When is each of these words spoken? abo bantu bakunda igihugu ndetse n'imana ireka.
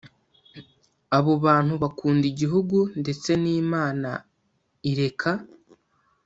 abo 1.17 1.33
bantu 1.45 1.73
bakunda 1.83 2.25
igihugu 2.31 2.77
ndetse 3.01 3.29
n'imana 3.43 4.11
ireka. 4.91 5.31